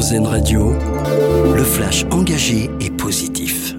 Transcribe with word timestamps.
Radio, 0.00 0.72
le 1.54 1.62
flash 1.62 2.06
engagé 2.10 2.70
et 2.80 2.88
positif. 2.88 3.74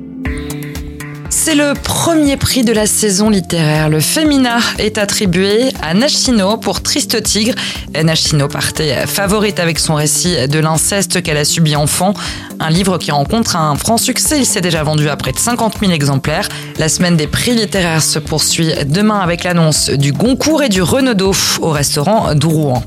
C'est 1.32 1.56
le 1.56 1.74
premier 1.74 2.38
prix 2.38 2.64
de 2.64 2.72
la 2.72 2.86
saison 2.86 3.32
littéraire. 3.32 3.90
Le 3.90 4.00
Femina 4.00 4.60
est 4.78 5.00
attribué 5.00 5.72
à 5.82 5.96
Nashino 5.96 6.58
pour 6.58 6.84
Triste 6.84 7.24
Tigre. 7.24 7.56
Nashino 8.04 8.48
partait 8.48 9.08
favorite 9.08 9.60
avec 9.60 9.80
son 9.80 9.96
récit 9.96 10.48
de 10.48 10.60
l'inceste 10.60 11.24
qu'elle 11.24 11.38
a 11.38 11.44
subi 11.44 11.76
enfant. 11.76 12.14
Un 12.60 12.70
livre 12.70 13.00
qui 13.00 13.10
rencontre 13.10 13.56
un 13.56 13.76
franc 13.76 13.98
succès. 13.98 14.38
Il 14.38 14.46
s'est 14.46 14.62
déjà 14.62 14.84
vendu 14.84 15.10
à 15.10 15.16
près 15.16 15.32
de 15.32 15.40
50 15.40 15.80
000 15.80 15.92
exemplaires. 15.92 16.48
La 16.78 16.88
semaine 16.88 17.18
des 17.18 17.26
prix 17.26 17.56
littéraires 17.56 18.04
se 18.04 18.20
poursuit 18.20 18.72
demain 18.86 19.22
avec 19.22 19.44
l'annonce 19.44 19.90
du 19.90 20.14
Goncourt 20.14 20.62
et 20.62 20.70
du 20.70 20.84
Renaudot 20.84 21.34
au 21.62 21.72
restaurant 21.72 22.36
d'Ourouan. 22.36 22.84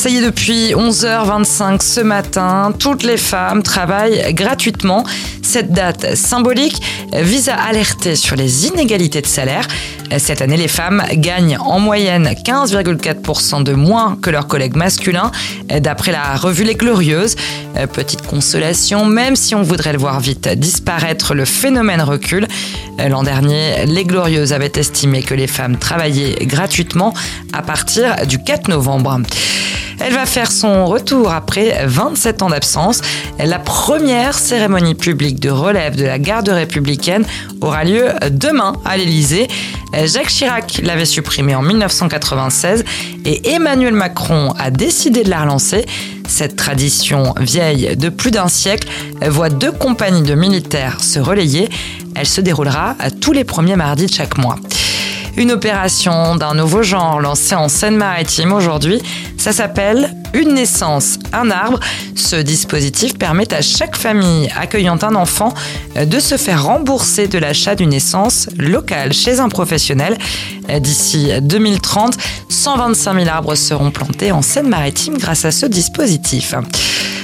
Ça 0.00 0.08
y 0.08 0.16
est, 0.16 0.22
depuis 0.22 0.72
11h25 0.72 1.82
ce 1.82 2.00
matin, 2.00 2.72
toutes 2.78 3.02
les 3.02 3.18
femmes 3.18 3.62
travaillent 3.62 4.32
gratuitement. 4.32 5.04
Cette 5.42 5.72
date 5.72 6.16
symbolique 6.16 6.80
vise 7.12 7.50
à 7.50 7.56
alerter 7.56 8.16
sur 8.16 8.34
les 8.34 8.66
inégalités 8.66 9.20
de 9.20 9.26
salaire. 9.26 9.68
Cette 10.16 10.40
année, 10.40 10.56
les 10.56 10.68
femmes 10.68 11.04
gagnent 11.12 11.58
en 11.58 11.80
moyenne 11.80 12.30
15,4% 12.46 13.62
de 13.62 13.74
moins 13.74 14.16
que 14.22 14.30
leurs 14.30 14.46
collègues 14.46 14.74
masculins, 14.74 15.32
d'après 15.68 16.12
la 16.12 16.34
revue 16.34 16.64
Les 16.64 16.76
Glorieuses. 16.76 17.36
Petite 17.92 18.22
consolation, 18.22 19.04
même 19.04 19.36
si 19.36 19.54
on 19.54 19.60
voudrait 19.60 19.92
le 19.92 19.98
voir 19.98 20.18
vite 20.18 20.48
disparaître, 20.48 21.34
le 21.34 21.44
phénomène 21.44 22.00
recule. 22.00 22.48
L'an 23.06 23.22
dernier, 23.22 23.84
Les 23.84 24.06
Glorieuses 24.06 24.54
avaient 24.54 24.72
estimé 24.76 25.22
que 25.22 25.34
les 25.34 25.46
femmes 25.46 25.76
travaillaient 25.76 26.46
gratuitement 26.46 27.12
à 27.52 27.60
partir 27.60 28.26
du 28.26 28.42
4 28.42 28.68
novembre. 28.68 29.18
Elle 30.00 30.14
va 30.14 30.24
faire 30.24 30.50
son 30.50 30.86
retour 30.86 31.30
après 31.30 31.84
27 31.86 32.42
ans 32.42 32.48
d'absence. 32.48 33.02
La 33.38 33.58
première 33.58 34.38
cérémonie 34.38 34.94
publique 34.94 35.40
de 35.40 35.50
relève 35.50 35.94
de 35.94 36.04
la 36.04 36.18
garde 36.18 36.48
républicaine 36.48 37.24
aura 37.60 37.84
lieu 37.84 38.08
demain 38.30 38.72
à 38.84 38.96
l'Élysée. 38.96 39.48
Jacques 40.04 40.28
Chirac 40.28 40.80
l'avait 40.82 41.04
supprimée 41.04 41.54
en 41.54 41.62
1996 41.62 42.84
et 43.26 43.50
Emmanuel 43.52 43.92
Macron 43.92 44.54
a 44.58 44.70
décidé 44.70 45.22
de 45.22 45.30
la 45.30 45.42
relancer. 45.42 45.84
Cette 46.26 46.56
tradition 46.56 47.34
vieille 47.38 47.96
de 47.96 48.08
plus 48.08 48.30
d'un 48.30 48.48
siècle 48.48 48.88
voit 49.26 49.50
deux 49.50 49.72
compagnies 49.72 50.22
de 50.22 50.34
militaires 50.34 51.02
se 51.02 51.18
relayer. 51.18 51.68
Elle 52.14 52.26
se 52.26 52.40
déroulera 52.40 52.96
tous 53.20 53.32
les 53.32 53.44
premiers 53.44 53.76
mardis 53.76 54.06
de 54.06 54.12
chaque 54.12 54.38
mois. 54.38 54.56
Une 55.40 55.52
opération 55.52 56.36
d'un 56.36 56.52
nouveau 56.52 56.82
genre 56.82 57.18
lancée 57.18 57.54
en 57.54 57.70
Seine-Maritime 57.70 58.52
aujourd'hui. 58.52 59.00
Ça 59.38 59.52
s'appelle 59.52 60.14
Une 60.34 60.52
naissance, 60.52 61.18
un 61.32 61.50
arbre. 61.50 61.80
Ce 62.14 62.36
dispositif 62.36 63.16
permet 63.16 63.50
à 63.54 63.62
chaque 63.62 63.96
famille 63.96 64.50
accueillant 64.54 64.98
un 65.00 65.14
enfant 65.14 65.54
de 65.96 66.20
se 66.20 66.36
faire 66.36 66.64
rembourser 66.64 67.26
de 67.26 67.38
l'achat 67.38 67.74
d'une 67.74 67.88
naissance 67.88 68.50
locale 68.58 69.14
chez 69.14 69.40
un 69.40 69.48
professionnel. 69.48 70.18
D'ici 70.78 71.30
2030, 71.40 72.18
125 72.50 73.14
000 73.14 73.28
arbres 73.30 73.54
seront 73.54 73.90
plantés 73.90 74.32
en 74.32 74.42
Seine-Maritime 74.42 75.16
grâce 75.16 75.46
à 75.46 75.52
ce 75.52 75.64
dispositif. 75.64 76.54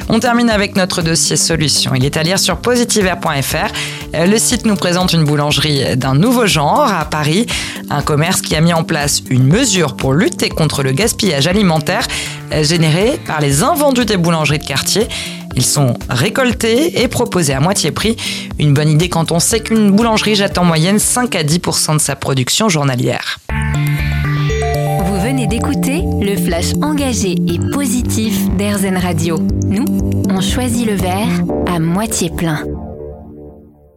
On 0.08 0.20
termine 0.20 0.48
avec 0.48 0.76
notre 0.76 1.02
dossier 1.02 1.36
solution. 1.36 1.94
Il 1.94 2.04
est 2.04 2.16
à 2.16 2.22
lire 2.22 2.38
sur 2.38 2.56
positiver.fr. 2.56 3.72
Le 4.14 4.38
site 4.38 4.66
nous 4.66 4.76
présente 4.76 5.12
une 5.12 5.24
boulangerie 5.24 5.96
d'un 5.96 6.14
nouveau 6.14 6.46
genre 6.46 6.90
à 6.90 7.04
Paris, 7.04 7.46
un 7.90 8.02
commerce 8.02 8.40
qui 8.40 8.56
a 8.56 8.60
mis 8.60 8.72
en 8.72 8.84
place 8.84 9.22
une 9.30 9.44
mesure 9.44 9.96
pour 9.96 10.12
lutter 10.12 10.48
contre 10.48 10.82
le 10.82 10.92
gaspillage 10.92 11.46
alimentaire 11.46 12.06
généré 12.62 13.18
par 13.26 13.40
les 13.40 13.62
invendus 13.62 14.04
des 14.04 14.16
boulangeries 14.16 14.58
de 14.58 14.64
quartier. 14.64 15.08
Ils 15.54 15.64
sont 15.64 15.94
récoltés 16.10 17.02
et 17.02 17.08
proposés 17.08 17.54
à 17.54 17.60
moitié 17.60 17.90
prix. 17.90 18.16
Une 18.58 18.74
bonne 18.74 18.90
idée 18.90 19.08
quand 19.08 19.32
on 19.32 19.40
sait 19.40 19.60
qu'une 19.60 19.90
boulangerie 19.90 20.34
jette 20.34 20.58
en 20.58 20.64
moyenne 20.64 20.98
5 20.98 21.34
à 21.34 21.42
10% 21.42 21.94
de 21.94 21.98
sa 21.98 22.14
production 22.14 22.68
journalière. 22.68 23.38
Vous 25.04 25.20
venez 25.20 25.46
d'écouter 25.46 26.02
le 26.20 26.36
flash 26.36 26.74
engagé 26.82 27.36
et 27.48 27.58
positif 27.72 28.50
d'Airzen 28.56 28.98
Radio. 28.98 29.38
Nous, 29.66 29.86
on 30.28 30.40
choisit 30.40 30.86
le 30.86 30.94
verre 30.94 31.42
à 31.74 31.78
moitié 31.78 32.30
plein. 32.30 32.62